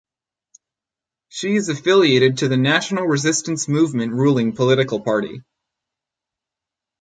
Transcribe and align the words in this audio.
She 1.29 1.53
is 1.53 1.69
affiliated 1.69 2.39
to 2.39 2.47
the 2.47 2.57
National 2.57 3.05
Resistance 3.05 3.67
Movement 3.67 4.13
ruling 4.13 4.55
political 4.55 4.99
party. 4.99 5.43